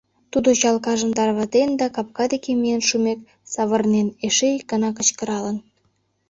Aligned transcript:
Тудо 0.31 0.49
Чалкажым 0.61 1.11
тарватен 1.17 1.69
да, 1.79 1.87
капка 1.95 2.25
деке 2.33 2.51
миен 2.61 2.81
шумек, 2.89 3.19
савырнен, 3.53 4.07
эше 4.25 4.47
ик 4.57 4.63
гана 4.71 4.89
кычкыралын: 4.97 5.57